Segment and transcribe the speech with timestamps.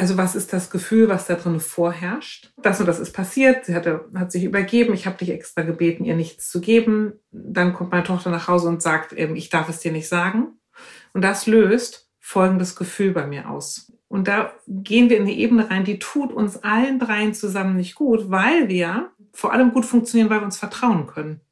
[0.00, 2.54] also was ist das Gefühl, was da drin vorherrscht?
[2.56, 6.06] Das und das ist passiert, sie hatte, hat sich übergeben, ich habe dich extra gebeten,
[6.06, 7.12] ihr nichts zu geben.
[7.32, 10.58] Dann kommt meine Tochter nach Hause und sagt, ähm, ich darf es dir nicht sagen.
[11.12, 13.92] Und das löst folgendes Gefühl bei mir aus.
[14.08, 17.94] Und da gehen wir in eine Ebene rein, die tut uns allen dreien zusammen nicht
[17.94, 21.42] gut, weil wir vor allem gut funktionieren, weil wir uns vertrauen können.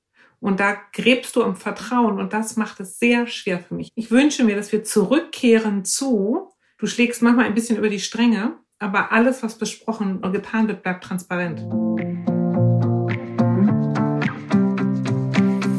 [0.40, 3.90] Und da gräbst du am Vertrauen und das macht es sehr schwer für mich.
[3.94, 8.56] Ich wünsche mir, dass wir zurückkehren zu, du schlägst manchmal ein bisschen über die Stränge,
[8.78, 11.60] aber alles, was besprochen und getan wird, bleibt transparent.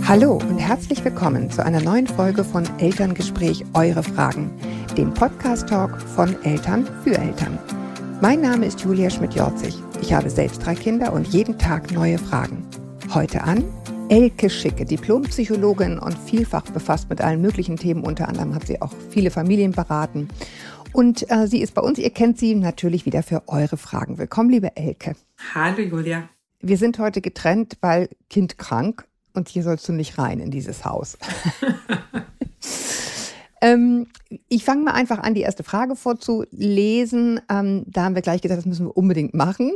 [0.06, 4.52] Hallo und herzlich willkommen zu einer neuen Folge von Elterngespräch Eure Fragen,
[4.98, 7.58] dem Podcast-Talk von Eltern für Eltern.
[8.22, 9.76] Mein Name ist Julia Schmidt-Jorzig.
[10.02, 12.68] Ich habe selbst drei Kinder und jeden Tag neue Fragen.
[13.14, 13.64] Heute an
[14.10, 18.04] Elke Schicke, Diplompsychologin und vielfach befasst mit allen möglichen Themen.
[18.04, 20.30] Unter anderem hat sie auch viele Familien beraten.
[20.94, 24.18] Und äh, sie ist bei uns, ihr kennt sie natürlich wieder für eure Fragen.
[24.18, 25.16] Willkommen, liebe Elke.
[25.54, 26.30] Hallo, Julia.
[26.62, 30.86] Wir sind heute getrennt, weil Kind krank und hier sollst du nicht rein in dieses
[30.86, 31.18] Haus.
[33.62, 34.08] ähm,
[34.50, 37.40] ich fange mal einfach an, die erste Frage vorzulesen.
[37.50, 39.72] Ähm, da haben wir gleich gesagt, das müssen wir unbedingt machen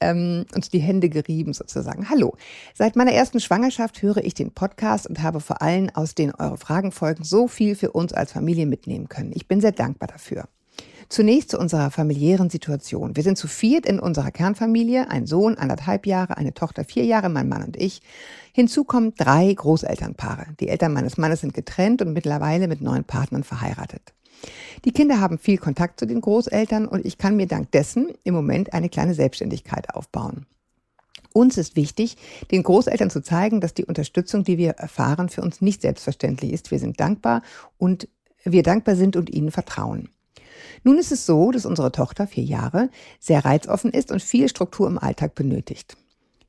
[0.00, 2.08] ähm, uns die Hände gerieben sozusagen.
[2.08, 2.36] Hallo.
[2.74, 6.58] Seit meiner ersten Schwangerschaft höre ich den Podcast und habe vor allem aus den eure
[6.58, 9.32] Fragen folgen so viel für uns als Familie mitnehmen können.
[9.34, 10.48] Ich bin sehr dankbar dafür.
[11.08, 13.16] Zunächst zu unserer familiären Situation.
[13.16, 17.30] Wir sind zu viert in unserer Kernfamilie, ein Sohn, anderthalb Jahre, eine Tochter, vier Jahre,
[17.30, 18.02] mein Mann und ich.
[18.52, 20.48] Hinzu kommen drei Großelternpaare.
[20.60, 24.12] Die Eltern meines Mannes sind getrennt und mittlerweile mit neun Partnern verheiratet.
[24.84, 28.34] Die Kinder haben viel Kontakt zu den Großeltern und ich kann mir dank dessen im
[28.34, 30.46] Moment eine kleine Selbstständigkeit aufbauen.
[31.32, 32.16] Uns ist wichtig,
[32.50, 36.70] den Großeltern zu zeigen, dass die Unterstützung, die wir erfahren, für uns nicht selbstverständlich ist.
[36.70, 37.42] Wir sind dankbar
[37.76, 38.08] und
[38.44, 40.08] wir dankbar sind und ihnen vertrauen.
[40.84, 44.88] Nun ist es so, dass unsere Tochter, vier Jahre, sehr reizoffen ist und viel Struktur
[44.88, 45.96] im Alltag benötigt.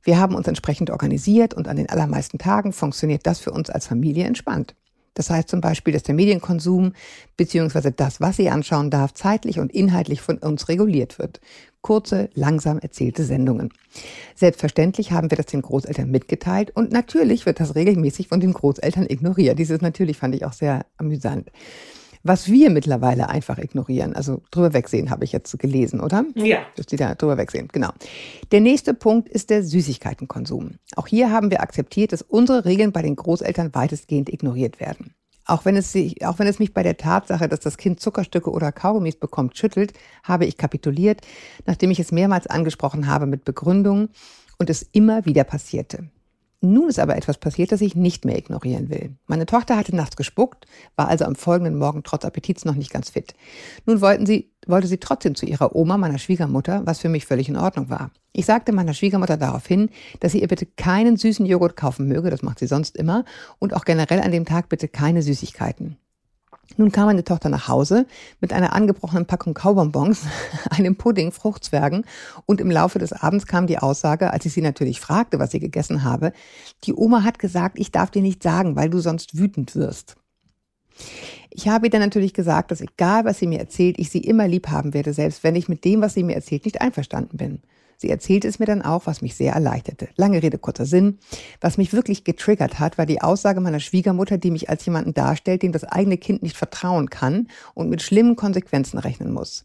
[0.02, 3.86] Wir haben uns entsprechend organisiert und an den allermeisten Tagen funktioniert das für uns als
[3.86, 4.74] Familie entspannt.
[5.14, 6.92] Das heißt zum Beispiel, dass der Medienkonsum
[7.36, 7.90] bzw.
[7.94, 11.40] das, was sie anschauen darf, zeitlich und inhaltlich von uns reguliert wird.
[11.82, 13.70] Kurze, langsam erzählte Sendungen.
[14.34, 19.06] Selbstverständlich haben wir das den Großeltern mitgeteilt und natürlich wird das regelmäßig von den Großeltern
[19.08, 19.58] ignoriert.
[19.58, 21.50] Dieses natürlich fand ich auch sehr amüsant
[22.22, 24.14] was wir mittlerweile einfach ignorieren.
[24.14, 26.24] Also drüber wegsehen habe ich jetzt gelesen, oder?
[26.34, 26.58] Ja.
[26.76, 27.90] Dass die da drüber wegsehen, genau.
[28.52, 30.76] Der nächste Punkt ist der Süßigkeitenkonsum.
[30.96, 35.14] Auch hier haben wir akzeptiert, dass unsere Regeln bei den Großeltern weitestgehend ignoriert werden.
[35.46, 38.70] Auch wenn, es auch wenn es mich bei der Tatsache, dass das Kind Zuckerstücke oder
[38.70, 39.92] Kaugummis bekommt, schüttelt,
[40.22, 41.22] habe ich kapituliert,
[41.66, 44.10] nachdem ich es mehrmals angesprochen habe mit Begründung
[44.58, 46.08] und es immer wieder passierte.
[46.62, 49.16] Nun ist aber etwas passiert, das ich nicht mehr ignorieren will.
[49.26, 53.08] Meine Tochter hatte nachts gespuckt, war also am folgenden Morgen trotz Appetits noch nicht ganz
[53.08, 53.34] fit.
[53.86, 57.48] Nun wollten sie, wollte sie trotzdem zu ihrer Oma, meiner Schwiegermutter, was für mich völlig
[57.48, 58.10] in Ordnung war.
[58.34, 59.88] Ich sagte meiner Schwiegermutter daraufhin,
[60.20, 63.24] dass sie ihr bitte keinen süßen Joghurt kaufen möge, das macht sie sonst immer,
[63.58, 65.96] und auch generell an dem Tag bitte keine Süßigkeiten.
[66.76, 68.06] Nun kam meine Tochter nach Hause
[68.40, 70.22] mit einer angebrochenen Packung Kaubonbons,
[70.70, 72.04] einem Pudding, Fruchtzwergen
[72.46, 75.60] und im Laufe des Abends kam die Aussage, als ich sie natürlich fragte, was sie
[75.60, 76.32] gegessen habe,
[76.84, 80.16] die Oma hat gesagt, ich darf dir nicht sagen, weil du sonst wütend wirst.
[81.50, 84.46] Ich habe ihr dann natürlich gesagt, dass egal was sie mir erzählt, ich sie immer
[84.46, 87.62] lieb haben werde, selbst wenn ich mit dem, was sie mir erzählt, nicht einverstanden bin.
[88.00, 90.08] Sie erzählte es mir dann auch, was mich sehr erleichterte.
[90.16, 91.18] Lange Rede, kurzer Sinn.
[91.60, 95.62] Was mich wirklich getriggert hat, war die Aussage meiner Schwiegermutter, die mich als jemanden darstellt,
[95.62, 99.64] dem das eigene Kind nicht vertrauen kann und mit schlimmen Konsequenzen rechnen muss.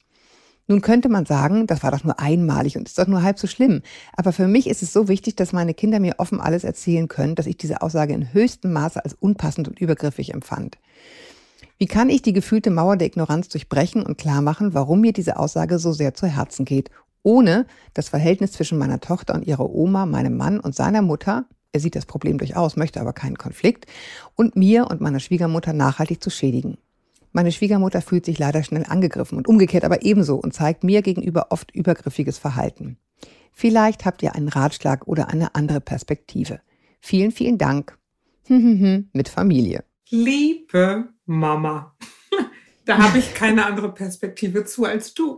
[0.68, 3.48] Nun könnte man sagen, das war doch nur einmalig und ist doch nur halb so
[3.48, 3.82] schlimm.
[4.18, 7.36] Aber für mich ist es so wichtig, dass meine Kinder mir offen alles erzählen können,
[7.36, 10.78] dass ich diese Aussage in höchstem Maße als unpassend und übergriffig empfand.
[11.78, 15.38] Wie kann ich die gefühlte Mauer der Ignoranz durchbrechen und klar machen, warum mir diese
[15.38, 16.90] Aussage so sehr zu Herzen geht
[17.26, 21.80] ohne das Verhältnis zwischen meiner Tochter und ihrer Oma, meinem Mann und seiner Mutter, er
[21.80, 23.88] sieht das Problem durchaus, möchte aber keinen Konflikt,
[24.36, 26.78] und mir und meiner Schwiegermutter nachhaltig zu schädigen.
[27.32, 31.48] Meine Schwiegermutter fühlt sich leider schnell angegriffen und umgekehrt aber ebenso und zeigt mir gegenüber
[31.50, 32.98] oft übergriffiges Verhalten.
[33.52, 36.62] Vielleicht habt ihr einen Ratschlag oder eine andere Perspektive.
[37.02, 37.98] Vielen, vielen Dank.
[38.48, 39.84] Mit Familie.
[40.10, 41.96] Liebe Mama,
[42.86, 45.38] da habe ich keine andere Perspektive zu als du.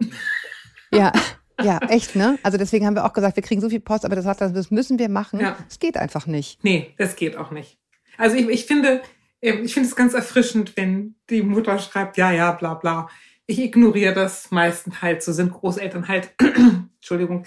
[0.91, 1.13] Ja,
[1.61, 2.37] ja, echt, ne?
[2.43, 4.71] Also deswegen haben wir auch gesagt, wir kriegen so viel Post, aber das, hat, das
[4.71, 5.39] müssen wir machen.
[5.39, 5.57] Ja.
[5.69, 6.63] Es geht einfach nicht.
[6.63, 7.77] Nee, das geht auch nicht.
[8.17, 9.01] Also ich, ich finde,
[9.41, 13.09] ähm, ich finde es ganz erfrischend, wenn die Mutter schreibt, ja, ja, bla bla.
[13.45, 15.25] Ich ignoriere das meistenteils.
[15.25, 16.31] So sind Großeltern halt,
[16.95, 17.45] Entschuldigung,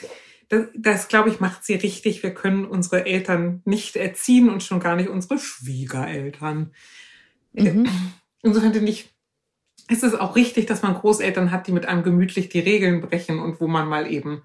[0.49, 2.23] das, das glaube ich, macht sie richtig.
[2.23, 6.73] Wir können unsere Eltern nicht erziehen und schon gar nicht unsere Schwiegereltern.
[7.53, 7.89] Mhm.
[8.43, 9.11] Insofern finde ich,
[9.91, 13.41] es ist auch richtig, dass man Großeltern hat, die mit einem gemütlich die Regeln brechen
[13.41, 14.43] und wo man mal eben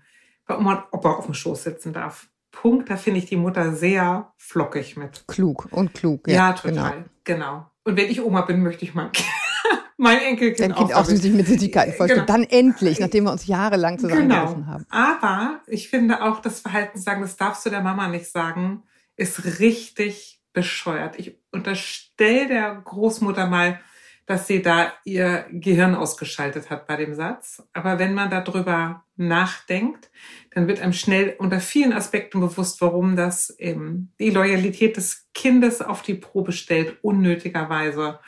[0.48, 2.28] bei Oma und Opa auf dem Schoß sitzen darf.
[2.52, 5.26] Punkt, da finde ich die Mutter sehr flockig mit.
[5.28, 6.28] Klug und klug.
[6.28, 7.06] Ja, ja total.
[7.24, 7.48] Genau.
[7.48, 7.72] genau.
[7.84, 9.12] Und wenn ich Oma bin, möchte ich mein,
[9.98, 12.26] mein Enkelkind Dein Kind auch, auch süßig mit Süßigkeiten vollständig.
[12.26, 12.40] Genau.
[12.40, 14.68] Dann endlich, nachdem wir uns jahrelang zusammengesessen genau.
[14.68, 14.86] haben.
[14.90, 18.84] Aber ich finde auch, das Verhalten sagen, das darfst du der Mama nicht sagen,
[19.16, 21.20] ist richtig bescheuert.
[21.20, 23.80] Ich unterstelle der Großmutter mal,
[24.25, 27.63] dass sie da ihr Gehirn ausgeschaltet hat bei dem Satz.
[27.74, 30.10] Aber wenn man darüber nachdenkt,
[30.51, 35.81] dann wird einem schnell unter vielen Aspekten bewusst, warum das eben die Loyalität des Kindes
[35.81, 38.19] auf die Probe stellt, unnötigerweise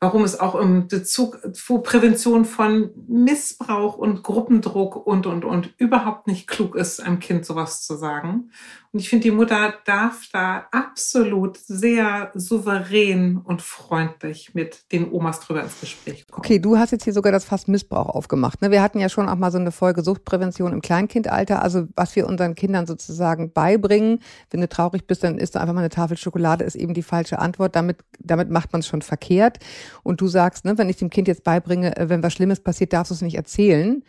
[0.00, 6.26] warum es auch im Bezug zu Prävention von Missbrauch und Gruppendruck und, und, und überhaupt
[6.26, 8.50] nicht klug ist, einem Kind sowas zu sagen.
[8.96, 15.40] Und ich finde, die Mutter darf da absolut sehr souverän und freundlich mit den Omas
[15.40, 16.38] drüber ins Gespräch kommen.
[16.38, 18.62] Okay, du hast jetzt hier sogar das Fass Missbrauch aufgemacht.
[18.62, 18.70] Ne?
[18.70, 22.26] Wir hatten ja schon auch mal so eine Folge Suchtprävention im Kleinkindalter, also was wir
[22.26, 24.20] unseren Kindern sozusagen beibringen.
[24.48, 27.02] Wenn du traurig bist, dann isst du einfach mal eine Tafel Schokolade, ist eben die
[27.02, 27.76] falsche Antwort.
[27.76, 29.58] Damit, damit macht man es schon verkehrt.
[30.04, 32.94] Und du sagst, ne, wenn ich dem Kind jetzt beibringe, äh, wenn was Schlimmes passiert,
[32.94, 34.02] darfst du es nicht erzählen,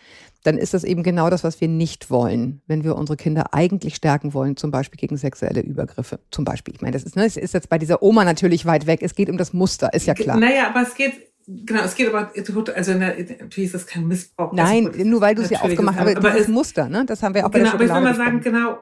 [0.47, 3.95] dann ist das eben genau das, was wir nicht wollen, wenn wir unsere Kinder eigentlich
[3.95, 6.19] stärken wollen, zum Beispiel gegen sexuelle Übergriffe.
[6.31, 6.73] Zum Beispiel.
[6.73, 9.01] Ich meine, das ist, ne, es ist jetzt bei dieser Oma natürlich weit weg.
[9.01, 10.37] Es geht um das Muster, ist ja klar.
[10.37, 12.29] Naja, aber es geht Genau, es geht aber,
[12.75, 14.51] also natürlich ist das kein Missbrauch.
[14.51, 17.05] Nein, nur weil du es ja aufgemacht hast, aber, aber dieses Muster, ne?
[17.05, 18.79] Das haben wir auch genau, bei der Schokolade aber ich will mal sagen, genau,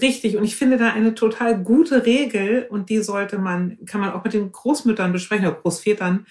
[0.00, 0.36] richtig.
[0.36, 4.22] Und ich finde da eine total gute Regel und die sollte man, kann man auch
[4.22, 6.24] mit den Großmüttern besprechen oder Großvätern,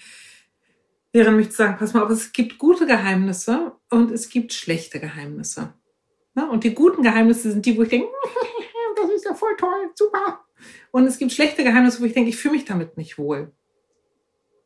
[1.12, 4.98] wäre nämlich zu sagen, pass mal auf, es gibt gute Geheimnisse und es gibt schlechte
[4.98, 5.74] Geheimnisse.
[6.34, 8.08] Ja, und die guten Geheimnisse sind die, wo ich denke,
[8.96, 10.40] das ist ja voll toll, super.
[10.90, 13.52] Und es gibt schlechte Geheimnisse, wo ich denke, ich fühle mich damit nicht wohl.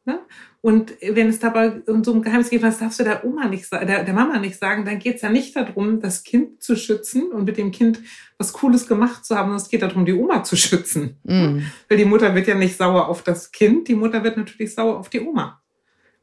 [0.05, 0.25] Ja?
[0.61, 3.71] Und wenn es dabei um so ein Geheimnis geht, was darfst du der Oma nicht
[3.73, 7.33] der, der Mama nicht sagen, dann geht es ja nicht darum, das Kind zu schützen
[7.33, 8.01] und mit dem Kind
[8.39, 11.19] was Cooles gemacht zu haben, sondern es geht darum, die Oma zu schützen.
[11.25, 11.61] Mm.
[11.89, 14.99] Weil die Mutter wird ja nicht sauer auf das Kind, die Mutter wird natürlich sauer
[14.99, 15.61] auf die Oma.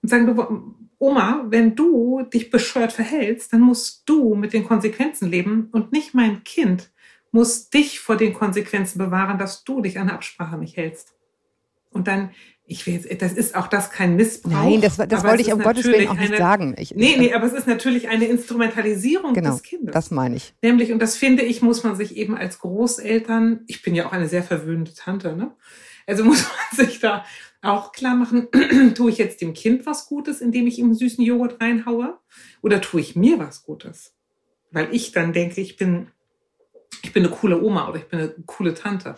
[0.03, 5.29] Und sagen, du, Oma, wenn du dich bescheuert verhältst, dann musst du mit den Konsequenzen
[5.29, 6.91] leben und nicht mein Kind
[7.31, 11.15] muss dich vor den Konsequenzen bewahren, dass du dich an eine Absprache nicht hältst.
[11.89, 12.29] Und dann
[12.65, 14.51] ich will jetzt, das ist auch das kein Missbrauch.
[14.51, 16.75] Nein, das, das wollte ich um Gottes Willen auch nicht eine, sagen.
[16.77, 19.93] Ich, nee, nee, aber es ist natürlich eine Instrumentalisierung genau, des Kindes.
[19.93, 20.53] Das meine ich.
[20.61, 24.13] Nämlich, und das finde ich, muss man sich eben als Großeltern, ich bin ja auch
[24.13, 25.51] eine sehr verwöhnte Tante, ne?
[26.07, 27.25] Also muss man sich da
[27.63, 28.47] auch klar machen,
[28.95, 32.19] tue ich jetzt dem Kind was Gutes, indem ich ihm süßen Joghurt reinhaue?
[32.61, 34.13] Oder tue ich mir was Gutes?
[34.71, 36.07] Weil ich dann denke, ich bin
[37.01, 39.15] ich bin eine coole Oma oder ich bin eine coole Tante.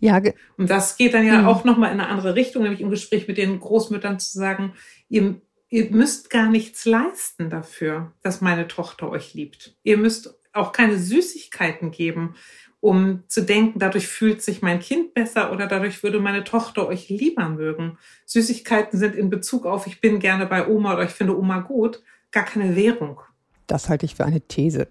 [0.00, 0.20] Ja.
[0.58, 1.46] Und das geht dann ja mhm.
[1.46, 4.74] auch nochmal in eine andere Richtung, nämlich im Gespräch mit den Großmüttern zu sagen,
[5.08, 5.40] ihr,
[5.70, 9.76] ihr müsst gar nichts leisten dafür, dass meine Tochter euch liebt.
[9.82, 12.34] Ihr müsst auch keine Süßigkeiten geben,
[12.82, 17.08] um zu denken, dadurch fühlt sich mein Kind besser oder dadurch würde meine Tochter euch
[17.08, 17.96] lieber mögen.
[18.26, 22.02] Süßigkeiten sind in Bezug auf, ich bin gerne bei Oma oder ich finde Oma gut,
[22.32, 23.20] gar keine Währung.
[23.68, 24.88] Das halte ich für eine These.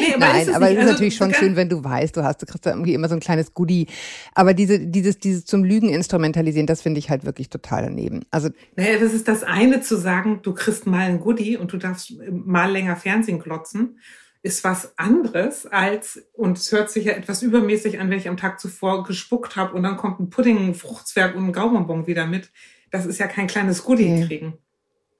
[0.00, 2.42] Nee, aber Nein, aber es ist also, natürlich schon schön, wenn du weißt, du hast,
[2.42, 3.86] du kriegst da irgendwie immer so ein kleines Goodie.
[4.34, 8.22] Aber diese, dieses, dieses zum Lügen instrumentalisieren, das finde ich halt wirklich total daneben.
[8.32, 8.50] Also.
[8.74, 12.12] Naja, das ist das eine zu sagen, du kriegst mal ein Goodie und du darfst
[12.28, 13.98] mal länger Fernsehen glotzen
[14.42, 18.36] ist was anderes als, und es hört sich ja etwas übermäßig an, wenn ich am
[18.36, 22.26] Tag zuvor gespuckt habe und dann kommt ein Pudding, ein Fruchtzwerg und ein Gaubonbon wieder
[22.26, 22.50] mit.
[22.90, 24.26] Das ist ja kein kleines Goodie okay.
[24.26, 24.58] kriegen.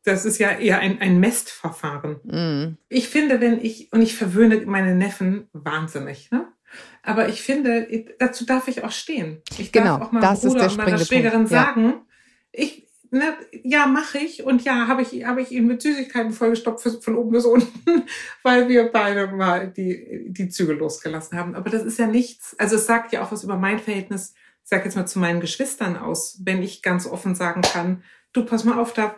[0.05, 2.17] Das ist ja eher ein, ein Mestverfahren.
[2.25, 2.77] Mm.
[2.89, 6.49] Ich finde, wenn ich, und ich verwöhne meine Neffen wahnsinnig, ne?
[7.03, 9.43] Aber ich finde, dazu darf ich auch stehen.
[9.59, 11.47] Ich genau, darf auch meinem Bruder und meiner Schwägerin ja.
[11.47, 11.95] sagen,
[12.51, 12.82] ich,
[13.13, 17.17] ne, ja, mache ich und ja, habe ich, habe ich ihn mit Süßigkeiten vollgestopft von
[17.17, 18.05] oben bis unten,
[18.43, 21.55] weil wir beide mal die, die Züge losgelassen haben.
[21.55, 24.69] Aber das ist ja nichts, also es sagt ja auch was über mein Verhältnis, ich
[24.69, 28.03] sag jetzt mal zu meinen Geschwistern aus, wenn ich ganz offen sagen kann,
[28.33, 29.17] du pass mal auf, da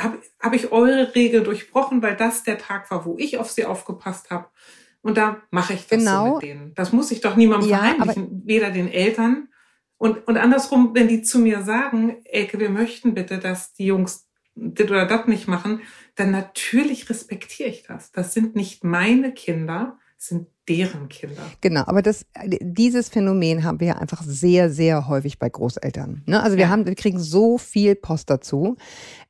[0.00, 3.64] habe hab ich eure Regel durchbrochen, weil das der Tag war, wo ich auf sie
[3.64, 4.46] aufgepasst habe.
[5.02, 6.26] Und da mache ich das genau.
[6.26, 6.74] so mit denen.
[6.74, 9.48] Das muss ich doch niemandem ja, verheimlichen, weder den Eltern.
[9.98, 14.26] Und, und andersrum, wenn die zu mir sagen, Elke, wir möchten bitte, dass die Jungs
[14.54, 15.80] das oder das nicht machen,
[16.14, 18.12] dann natürlich respektiere ich das.
[18.12, 21.42] Das sind nicht meine Kinder, sind deren Kinder.
[21.60, 22.26] Genau, aber das,
[22.60, 26.22] dieses Phänomen haben wir ja einfach sehr, sehr häufig bei Großeltern.
[26.26, 26.42] Ne?
[26.42, 26.70] Also wir ja.
[26.70, 28.76] haben, wir kriegen so viel Post dazu,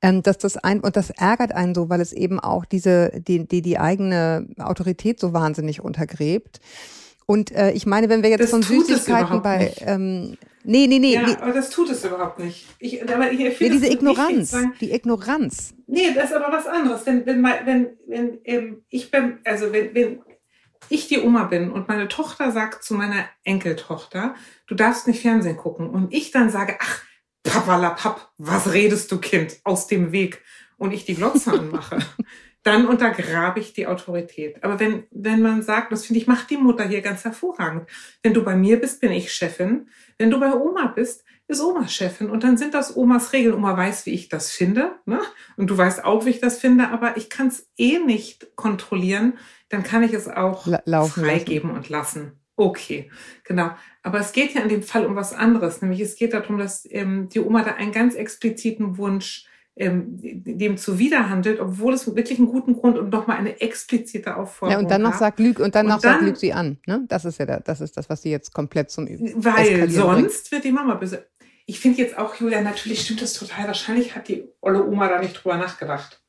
[0.01, 3.47] ähm, dass das ein, und das ärgert einen so, weil es eben auch diese, die,
[3.47, 6.61] die, die eigene Autorität so wahnsinnig untergräbt.
[7.27, 10.37] Und äh, ich meine, wenn wir jetzt das von Süßigkeiten bei, ähm,
[10.69, 11.15] Nee, nee, nee.
[11.15, 11.37] Ja, nee.
[11.41, 12.67] aber das tut es überhaupt nicht.
[12.81, 14.53] Ich, aber ich finde diese es Ignoranz.
[14.53, 15.75] wichtig Die Ignoranz.
[15.87, 17.07] Nee, das ist aber was anderes.
[17.07, 20.23] Wenn, wenn, wenn, wenn ähm, ich bin, also wenn, wenn
[20.89, 24.35] ich die Oma bin und meine Tochter sagt zu meiner Enkeltochter,
[24.67, 27.03] du darfst nicht Fernsehen gucken und ich dann sage, ach,
[27.45, 30.43] papalapap, was redest du, Kind, aus dem Weg
[30.79, 31.99] und ich die Glotze anmache,
[32.67, 34.63] dann untergrabe ich die Autorität.
[34.65, 37.89] Aber wenn, wenn man sagt, das finde ich, macht die Mutter hier ganz hervorragend.
[38.23, 39.89] Wenn du bei mir bist, bin ich Chefin.
[40.19, 42.29] Wenn du bei Oma bist, ist Oma Chefin.
[42.29, 43.55] Und dann sind das Omas Regeln.
[43.55, 44.97] Oma weiß, wie ich das finde.
[45.05, 45.21] Ne?
[45.57, 46.89] Und du weißt auch, wie ich das finde.
[46.89, 49.39] Aber ich kann es eh nicht kontrollieren.
[49.69, 52.33] Dann kann ich es auch La- laufen freigeben und lassen.
[52.57, 53.11] Okay,
[53.45, 53.71] genau.
[54.03, 55.83] Aber es geht ja in dem Fall um was anderes.
[55.83, 59.47] Nämlich es geht darum, dass ähm, die Oma da einen ganz expliziten Wunsch
[59.77, 64.85] ähm, dem zuwiderhandelt, obwohl es wirklich einen guten Grund und nochmal eine explizite Aufforderung Ja,
[64.85, 66.79] und dann noch sagt Lüg und dann Und noch sagt dann- Lüg sie an.
[66.87, 67.05] Ne?
[67.09, 70.51] Das ist ja da, das ist das, was sie jetzt komplett zum Ü- Weil sonst
[70.51, 71.27] wird die Mama böse.
[71.67, 73.67] Ich finde jetzt auch, Julia, natürlich stimmt das total.
[73.67, 76.23] Wahrscheinlich hat die olle Oma da nicht drüber nachgedacht.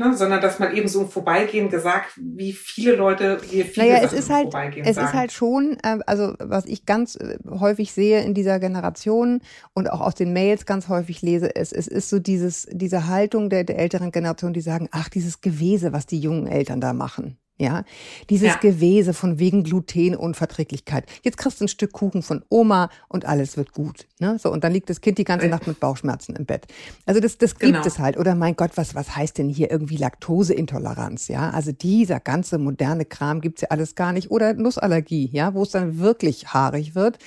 [0.00, 0.16] Ne?
[0.16, 4.14] Sondern dass mal eben so im Vorbeigehen gesagt, wie viele Leute, wie viele Naja, es
[4.14, 5.08] ist halt, Vorbeigehen es sagen.
[5.08, 9.42] ist halt schon, äh, also was ich ganz äh, häufig sehe in dieser Generation
[9.74, 13.50] und auch aus den Mails ganz häufig lese, es, es ist so dieses, diese Haltung
[13.50, 17.36] der, der älteren Generation, die sagen, ach, dieses Gewese, was die jungen Eltern da machen.
[17.60, 17.84] Ja,
[18.30, 18.56] dieses Ja.
[18.56, 21.04] Gewese von wegen Glutenunverträglichkeit.
[21.22, 24.06] Jetzt kriegst du ein Stück Kuchen von Oma und alles wird gut.
[24.18, 24.38] Ne?
[24.38, 25.50] So, und dann liegt das Kind die ganze Ja.
[25.50, 26.66] Nacht mit Bauchschmerzen im Bett.
[27.04, 27.86] Also das, das gibt Genau.
[27.86, 28.16] es halt.
[28.16, 31.28] Oder mein Gott, was, was heißt denn hier irgendwie Laktoseintoleranz?
[31.28, 34.30] Ja, also dieser ganze moderne Kram gibt's ja alles gar nicht.
[34.30, 37.18] Oder Nussallergie, ja, wo es dann wirklich haarig wird.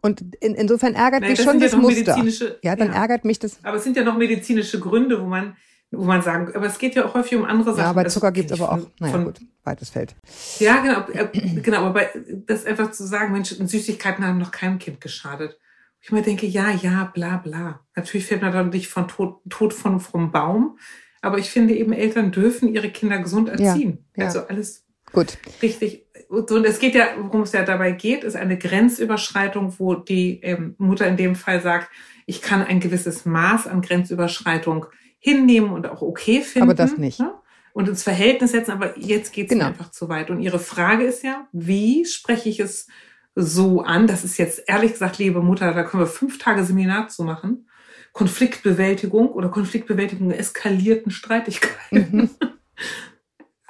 [0.00, 2.56] Und in, insofern ärgert Nein, mich das schon ja das noch Muster.
[2.62, 2.94] Ja, dann ja.
[2.94, 3.58] ärgert mich das.
[3.64, 5.56] Aber es sind ja noch medizinische Gründe, wo man,
[5.90, 7.84] wo man sagen, aber es geht ja auch häufig um andere Sachen.
[7.86, 10.14] Ja, bei Das Zucker gibt's ich aber auch, naja von- gut, weites Feld.
[10.58, 12.10] Ja, genau, äh, genau, aber bei,
[12.46, 15.58] das einfach zu sagen, Mensch, Süßigkeiten haben noch keinem Kind geschadet.
[16.00, 17.80] Ich mal denke, ja, ja, bla, bla.
[17.96, 20.78] Natürlich fällt man dann nicht von Tod, Tod von, vom Baum.
[21.22, 24.04] Aber ich finde eben, Eltern dürfen ihre Kinder gesund Ja, erziehen.
[24.16, 24.26] ja.
[24.26, 25.36] Also alles Gut.
[25.62, 26.06] richtig.
[26.28, 30.74] Und es geht ja, worum es ja dabei geht, ist eine Grenzüberschreitung, wo die ähm,
[30.78, 31.88] Mutter in dem Fall sagt,
[32.26, 34.86] ich kann ein gewisses Maß an Grenzüberschreitung
[35.18, 36.68] hinnehmen und auch okay finden.
[36.68, 37.20] Aber das nicht.
[37.20, 37.32] Ne?
[37.72, 39.66] Und ins Verhältnis setzen, aber jetzt geht es Genau.
[39.66, 40.30] einfach zu weit.
[40.30, 42.88] Und Ihre Frage ist ja, wie spreche ich es
[43.34, 44.06] so an?
[44.06, 47.68] Das ist jetzt ehrlich gesagt, liebe Mutter, da können wir fünf Tage Seminar zu machen.
[48.12, 52.30] Konfliktbewältigung oder Konfliktbewältigung eskalierten Streitigkeiten.
[52.40, 52.50] Mhm.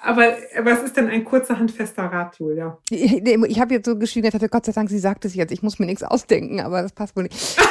[0.01, 2.79] Aber was ist denn ein kurzer, handfester Rat, Julia?
[2.89, 5.51] Ich, ich habe jetzt so geschwiegen, ich dachte, Gott sei Dank, sie sagt es jetzt.
[5.51, 7.57] Ich muss mir nichts ausdenken, aber das passt wohl nicht.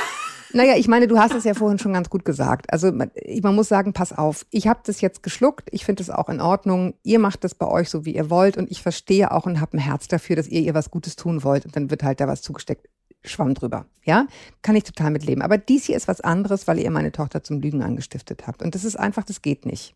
[0.54, 2.72] Naja, ich meine, du hast es ja vorhin schon ganz gut gesagt.
[2.72, 3.12] Also man,
[3.56, 6.94] muss sagen, pass auf, ich habe das jetzt geschluckt, ich finde es auch in Ordnung.
[7.04, 9.77] Ihr macht das bei euch so, wie ihr wollt und ich verstehe auch und habe
[9.77, 12.27] ein Herz dafür, dass ihr ihr was Gutes tun wollt und dann wird halt da
[12.27, 12.88] was zugesteckt.
[13.24, 13.86] Schwamm drüber.
[14.06, 14.27] Ja,
[14.62, 15.42] kann ich total mitleben.
[15.42, 18.62] Aber dies hier ist was anderes, weil ihr meine Tochter zum Lügen angestiftet habt.
[18.62, 19.96] Und das ist einfach, das geht nicht.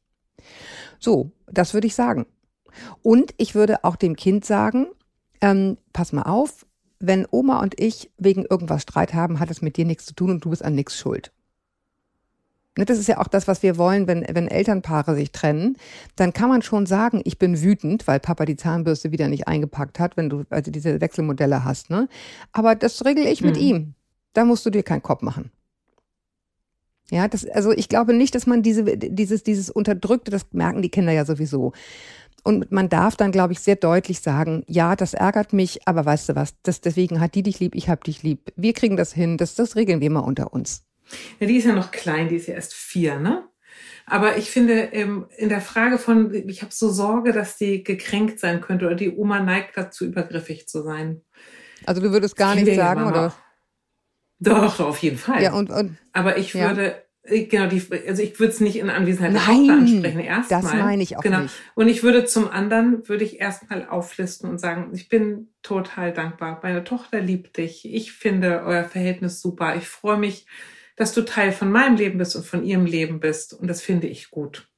[1.00, 2.25] So, das würde ich sagen.
[3.01, 4.88] Und ich würde auch dem Kind sagen,
[5.39, 6.65] ähm, pass mal auf,
[7.01, 10.31] wenn Oma und ich wegen irgendwas Streit haben, hat es mit dir nichts zu tun
[10.31, 11.31] und du bist an nichts schuld.
[12.77, 15.77] Ne, Das ist ja auch das, was wir wollen, wenn, wenn Elternpaare sich trennen.
[16.15, 20.00] Dann kann man schon sagen, ich bin wütend, weil Papa die Zahnbürste wieder nicht eingepackt
[20.00, 21.89] hat, wenn du also diese Wechselmodelle hast.
[21.89, 22.08] Ne?
[22.53, 23.62] Aber das regel ich mit Mhm.
[23.62, 23.93] ihm.
[24.34, 25.51] Da musst du dir keinen Kopf machen.
[27.10, 30.88] Ja, das, also ich glaube nicht, dass man diese, dieses, dieses Unterdrückte, das merken die
[30.89, 31.74] Kinder ja sowieso.
[32.44, 36.30] Und man darf dann, glaube ich, sehr deutlich sagen, ja, das ärgert mich, aber weißt
[36.30, 38.52] du was, das, deswegen hat die dich lieb, ich hab dich lieb.
[38.56, 40.84] Wir kriegen das hin, das, das regeln wir mal unter uns.
[41.40, 43.48] Ja, die ist ja noch klein, die ist ja erst vier, ne?
[44.06, 48.40] Aber ich finde, ähm, in der Frage von, ich habe so Sorge, dass die gekränkt
[48.40, 51.22] sein könnte oder die Oma neigt dazu, übergriffig zu sein.
[51.86, 53.34] Also du würdest gar ja sagen, Mama oder?
[54.40, 55.42] Doch, auf jeden Fall.
[55.42, 59.34] Ja, und, und Aber ich würde, genau, die, also ich würde es nicht in Anwesenheit
[59.34, 60.62] der Tochter ansprechen, erstmal.
[60.62, 61.42] das meine ich auch genau.
[61.42, 61.54] nicht.
[61.75, 66.60] Und ich würde zum anderen, würde ich erstmal auflisten und sagen, ich bin total dankbar.
[66.63, 67.86] Meine Tochter liebt dich.
[67.86, 69.75] Ich finde euer Verhältnis super.
[69.75, 70.48] Ich freue mich,
[70.96, 73.54] dass du Teil von meinem Leben bist und von ihrem Leben bist.
[73.54, 74.70] Und das finde ich gut.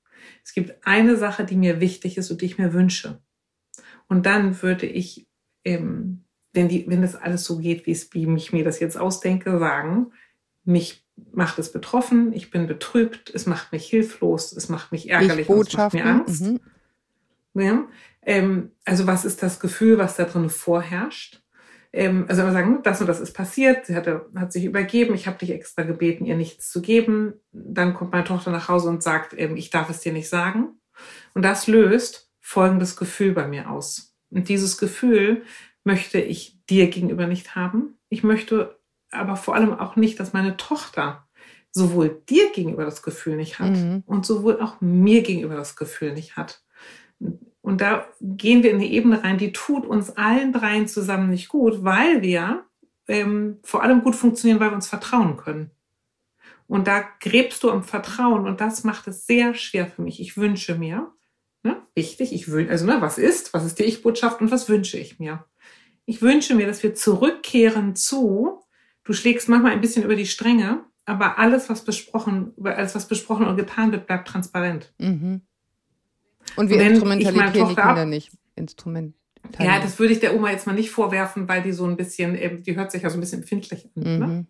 [0.43, 3.21] Es gibt eine Sache, die mir wichtig ist und die ich mir wünsche.
[4.07, 5.27] Und dann würde ich,
[5.63, 8.97] ähm, wenn, die, wenn das alles so geht, wie, es, wie ich mir das jetzt
[8.97, 10.11] ausdenke, sagen,
[10.65, 15.49] mich macht es betroffen, ich bin betrübt, es macht mich hilflos, es macht mich ärgerlich
[15.49, 16.41] es macht mir Angst.
[16.41, 16.59] Mhm.
[17.53, 17.85] Ja?
[18.23, 21.43] Ähm, also was ist das Gefühl, was da drin vorherrscht?
[21.91, 25.27] Ähm, also wir sagen, das und das ist passiert, sie hatte, hat sich übergeben, ich
[25.27, 27.33] habe dich extra gebeten, ihr nichts zu geben.
[27.51, 30.79] Dann kommt meine Tochter nach Hause und sagt, ähm, ich darf es dir nicht sagen.
[31.35, 34.15] Und das löst folgendes Gefühl bei mir aus.
[34.31, 35.43] Und dieses Gefühl
[35.83, 37.97] möchte ich dir gegenüber nicht haben.
[38.09, 38.79] Ich möchte
[39.13, 41.27] aber vor allem auch nicht, dass meine Tochter
[41.71, 44.03] sowohl dir gegenüber das Gefühl nicht hat Mhm.
[44.05, 46.63] und sowohl auch mir gegenüber das Gefühl nicht hat.
[47.61, 51.47] Und da gehen wir in eine Ebene rein, die tut uns allen dreien zusammen nicht
[51.47, 52.65] gut, weil wir
[53.07, 55.71] ähm, vor allem gut funktionieren, weil wir uns vertrauen können.
[56.67, 60.19] Und da gräbst du am Vertrauen und das macht es sehr schwer für mich.
[60.19, 61.11] Ich wünsche mir,
[61.63, 64.97] ne, wichtig, ich wünsche, also ne, was ist, was ist die Ich-Botschaft und was wünsche
[64.97, 65.45] ich mir?
[66.05, 68.62] Ich wünsche mir, dass wir zurückkehren zu,
[69.03, 73.45] du schlägst manchmal ein bisschen über die Stränge, aber alles, was besprochen, alles, was besprochen
[73.47, 74.93] und getan wird, bleibt transparent.
[74.99, 75.41] Mhm.
[76.55, 78.31] Und wir Wenn ich instrumentalisieren meine die Kinder ab- nicht.
[78.55, 79.15] Instrument.
[79.59, 82.63] Ja, das würde ich der Oma jetzt mal nicht vorwerfen, weil die so ein bisschen,
[82.63, 84.19] die hört sich ja so ein bisschen empfindlich an.
[84.19, 84.45] Ne?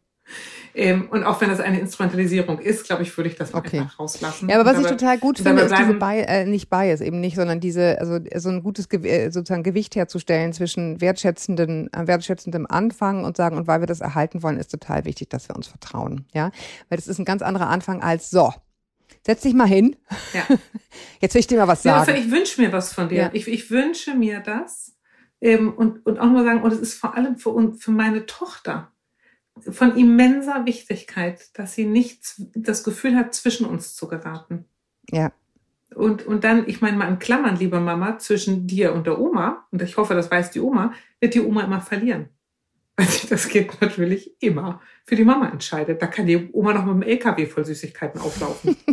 [0.75, 3.79] Ähm, und auch wenn das eine Instrumentalisierung ist, glaube ich, würde ich das mal Okay.
[3.79, 4.49] einfach rauslassen.
[4.49, 7.35] Ja, aber was ich total gut finde, ist diese Bi äh, nicht Bias eben nicht,
[7.35, 12.65] sondern diese, also so ein gutes Gew äh, sozusagen Gewicht herzustellen zwischen wertschätzenden, äh, wertschätzendem
[12.67, 15.67] Anfang und sagen, und weil wir das erhalten wollen, ist total wichtig, dass wir uns
[15.67, 16.25] vertrauen.
[16.33, 16.51] Ja,
[16.89, 18.51] weil das ist ein ganz anderer Anfang als so.
[19.25, 19.95] Setz dich mal hin.
[20.33, 20.43] Ja.
[21.21, 22.11] Jetzt will ich dir mal was Ja, sagen.
[22.11, 23.17] also ich wünsche mir was von dir.
[23.17, 23.29] Ja.
[23.33, 24.95] Ich, ich wünsche mir das.
[25.39, 28.25] Ähm, und, und auch nur sagen, und es ist vor allem für, uns, für meine
[28.25, 28.92] Tochter
[29.59, 34.65] von immenser Wichtigkeit, dass sie nicht das Gefühl hat, zwischen uns zu geraten.
[35.09, 35.31] Ja.
[35.93, 39.67] Und, und dann, ich meine mal in Klammern, liebe Mama, zwischen dir und der Oma,
[39.71, 42.29] und ich hoffe, das weiß die Oma, wird die Oma immer verlieren.
[42.95, 46.01] Weil sich das Kind natürlich immer für die Mama entscheidet.
[46.01, 48.75] Da kann die Oma noch mit dem LKW voll Süßigkeiten auflaufen.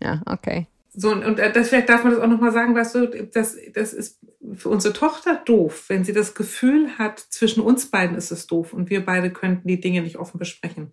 [0.00, 0.66] Ja, okay.
[1.00, 3.92] So, und, und das, vielleicht darf man das auch nochmal sagen, weißt du, das, das
[3.92, 4.18] ist
[4.54, 8.72] für unsere Tochter doof, wenn sie das Gefühl hat, zwischen uns beiden ist es doof
[8.72, 10.90] und wir beide könnten die Dinge nicht offen besprechen.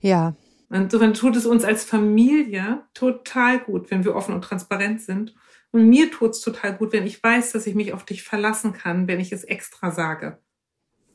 [0.00, 0.34] Ja,
[0.70, 5.02] Und so, dann tut es uns als Familie total gut, wenn wir offen und transparent
[5.02, 5.36] sind.
[5.70, 8.72] Und mir tut es total gut, wenn ich weiß, dass ich mich auf dich verlassen
[8.72, 10.38] kann, wenn ich es extra sage.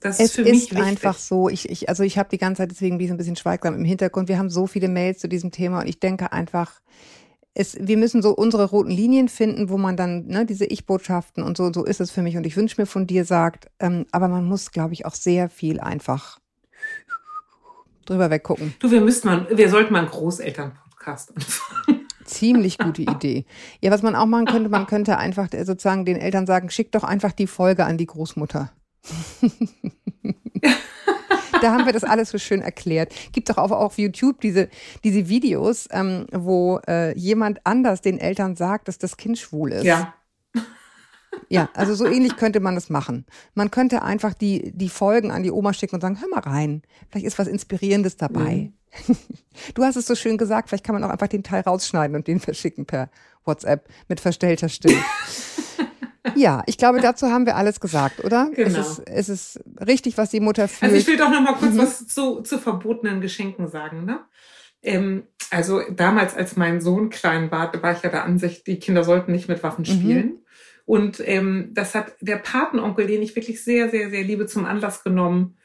[0.01, 0.83] Das es ist für mich ist wichtig.
[0.83, 1.47] einfach so.
[1.47, 3.75] Ich, ich, also ich habe die ganze Zeit deswegen bin ich so ein bisschen schweigsam
[3.75, 4.27] im Hintergrund.
[4.29, 6.81] Wir haben so viele Mails zu diesem Thema und ich denke einfach,
[7.53, 11.57] es, wir müssen so unsere roten Linien finden, wo man dann ne, diese Ich-Botschaften und
[11.57, 14.27] so, so ist es für mich und ich wünsche mir von dir sagt, ähm, aber
[14.27, 16.39] man muss, glaube ich, auch sehr viel einfach
[18.05, 18.73] drüber weggucken.
[18.79, 22.07] Du, wir müssten mal, wir sollten mal einen Großeltern-Podcast anfangen.
[22.25, 23.45] Ziemlich gute Idee.
[23.81, 27.03] Ja, was man auch machen könnte, man könnte einfach sozusagen den Eltern sagen, schick doch
[27.03, 28.71] einfach die Folge an die Großmutter.
[31.61, 33.13] Da haben wir das alles so schön erklärt.
[33.31, 34.69] Gibt doch auch auf YouTube diese,
[35.03, 39.83] diese Videos, ähm, wo äh, jemand anders den Eltern sagt, dass das Kind schwul ist.
[39.83, 40.13] Ja.
[41.47, 43.25] Ja, also so ähnlich könnte man das machen.
[43.55, 46.81] Man könnte einfach die, die Folgen an die Oma schicken und sagen, hör mal rein,
[47.09, 48.71] vielleicht ist was Inspirierendes dabei.
[49.73, 52.27] Du hast es so schön gesagt, vielleicht kann man auch einfach den Teil rausschneiden und
[52.27, 53.09] den verschicken per
[53.45, 55.01] WhatsApp mit verstellter Stimme.
[56.35, 58.49] ja, ich glaube, dazu haben wir alles gesagt, oder?
[58.53, 58.79] Genau.
[58.79, 60.83] Es ist, es ist richtig, was die Mutter fühlt.
[60.91, 61.57] Also ich will doch noch mal Mhm.
[61.57, 64.05] kurz was zu, zu verbotenen Geschenken sagen.
[64.05, 64.19] Ne?
[64.83, 68.79] Ähm, also damals, als mein Sohn klein war, da war ich ja der Ansicht, die
[68.79, 69.85] Kinder sollten nicht mit Waffen Mhm.
[69.99, 70.37] spielen.
[70.85, 75.03] Und ähm, das hat der Patenonkel, den ich wirklich sehr, sehr, sehr liebe, zum Anlass
[75.03, 75.57] genommen,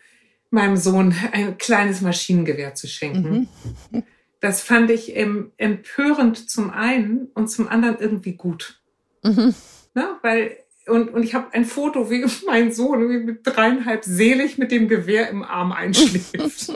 [0.50, 3.48] meinem Sohn ein kleines Maschinengewehr zu schenken.
[3.90, 4.02] Mhm.
[4.40, 8.80] Das fand ich ähm, empörend zum einen und zum anderen irgendwie gut.
[9.24, 9.54] Mhm.
[9.96, 10.18] Ne?
[10.20, 14.70] Weil, und, und ich habe ein Foto, wie mein Sohn irgendwie mit dreieinhalb selig mit
[14.70, 16.70] dem Gewehr im Arm einschläft.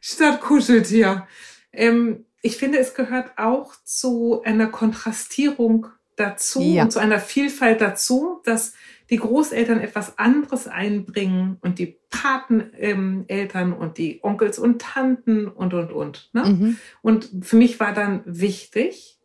[0.00, 1.26] Statt Kuscheltier.
[1.72, 6.84] Ähm, ich finde, es gehört auch zu einer Kontrastierung dazu Ja.
[6.84, 8.74] und zu einer Vielfalt dazu, dass
[9.08, 15.72] die Großeltern etwas anderes einbringen und die Pateneltern ähm, und die Onkels und Tanten und,
[15.72, 16.30] und, und.
[16.34, 16.44] Ne?
[16.44, 16.78] Mhm.
[17.00, 19.18] Und für mich war dann wichtig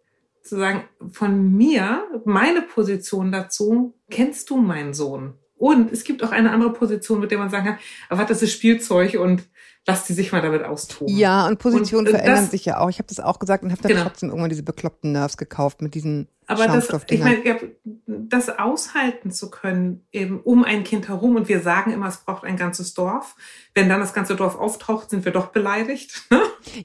[0.50, 5.34] zu sagen, von mir, meine Position dazu, kennst du meinen Sohn?
[5.56, 7.78] Und es gibt auch eine andere Position, mit der man sagen kann,
[8.10, 9.44] aber das ist Spielzeug und
[9.86, 11.14] lass die sich mal damit austoben.
[11.18, 12.90] Ja, und Positionen Und, äh, verändern das- sich ja auch.
[12.90, 14.04] Ich habe das auch gesagt und habe dann Genau.
[14.04, 17.44] trotzdem irgendwann diese bekloppten Nerves gekauft mit diesen Aber das, ich meine,
[18.08, 22.44] das aushalten zu können, eben um ein Kind herum, und wir sagen immer, es braucht
[22.44, 23.36] ein ganzes Dorf.
[23.76, 26.24] Wenn dann das ganze Dorf auftaucht, sind wir doch beleidigt.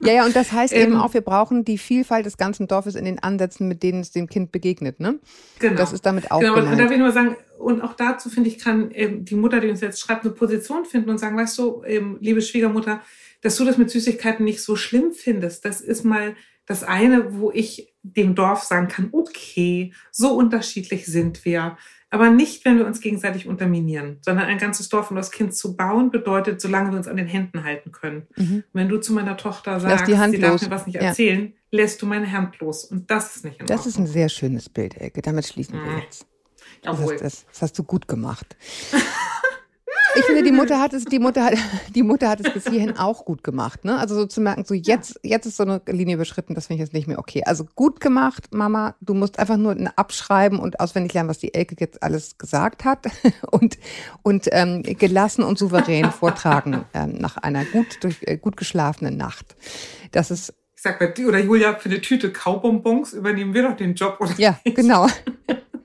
[0.03, 2.95] Ja, ja, und das heißt Ähm, eben auch, wir brauchen die Vielfalt des ganzen Dorfes
[2.95, 5.01] in den Ansätzen, mit denen es dem Kind begegnet.
[5.01, 5.19] Ne?
[5.59, 5.77] genau.
[5.77, 8.29] Das ist damit auch Genau, und, und da will ich nur sagen, und auch dazu
[8.29, 11.37] finde ich, kann ähm, die Mutter, die uns jetzt schreibt, eine Position finden und sagen,
[11.37, 13.01] weißt du, ähm, liebe Schwiegermutter,
[13.41, 15.65] dass du das mit Süßigkeiten nicht so schlimm findest.
[15.65, 16.35] Das ist mal
[16.67, 21.77] das eine, wo ich dem Dorf sagen kann, okay, so unterschiedlich sind wir.
[22.11, 25.77] Aber nicht, wenn wir uns gegenseitig unterminieren, sondern ein ganzes Dorf und das Kind zu
[25.77, 28.29] bauen bedeutet, solange wir uns an den Händen halten können.
[28.37, 28.63] Mhm.
[28.73, 30.63] Wenn du zu meiner Tochter sagst, sie darf los.
[30.63, 31.01] mir was nicht Ja.
[31.09, 32.85] erzählen, lässt du meine Hand los.
[32.85, 35.23] Und das ist nicht in Das ist ein sehr schönes Bild, Elke.
[35.23, 35.99] Damit schließen wir Mhm.
[36.03, 36.27] jetzt.
[36.83, 38.57] Das hast, das, das hast du gut gemacht.
[40.15, 41.55] ich finde, die Mutter hat es, die Mutter hat,
[41.95, 43.85] die Mutter hat es bis hierhin auch gut gemacht.
[43.85, 43.99] Ne?
[43.99, 46.87] Also so zu merken, so jetzt, jetzt ist so eine Linie überschritten, das finde ich
[46.87, 47.43] jetzt nicht mehr okay.
[47.45, 48.95] Also gut gemacht, Mama.
[49.01, 53.07] Du musst einfach nur abschreiben und auswendig lernen, was die Elke jetzt alles gesagt hat
[53.51, 53.79] und
[54.23, 59.57] und ähm, gelassen und souverän vortragen ähm, nach einer gut durch äh, gut geschlafenen Nacht.
[60.13, 63.95] Das ist ich sag mal, oder Julia, für eine Tüte Kaubonbons übernehmen wir doch den
[63.95, 64.35] Job, oder?
[64.37, 65.07] Ja, genau.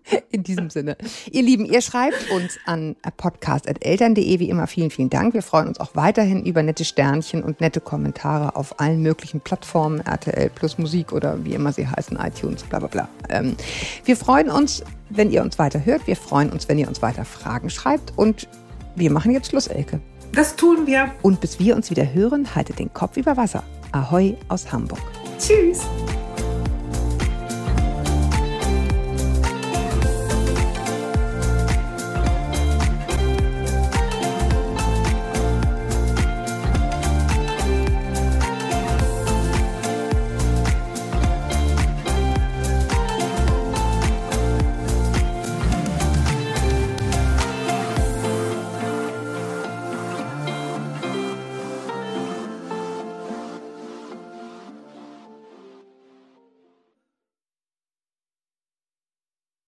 [0.31, 0.97] In diesem Sinne.
[1.31, 4.67] Ihr Lieben, ihr schreibt uns an podcast.eltern.de wie immer.
[4.67, 5.33] Vielen, vielen Dank.
[5.33, 10.01] Wir freuen uns auch weiterhin über nette Sternchen und nette Kommentare auf allen möglichen Plattformen,
[10.01, 13.09] RTL plus Musik oder wie immer sie heißen, iTunes, bla bla bla.
[13.29, 13.55] Ähm,
[14.05, 16.07] wir freuen uns, wenn ihr uns weiter hört.
[16.07, 18.17] Wir freuen uns, wenn ihr uns weiter Fragen schreibt.
[18.17, 18.47] Und
[18.95, 19.99] wir machen jetzt Schluss, Elke.
[20.33, 21.11] Das tun wir.
[21.21, 23.63] Und bis wir uns wieder hören, haltet den Kopf über Wasser.
[23.91, 25.01] Ahoi aus Hamburg.
[25.39, 25.87] Tschüss.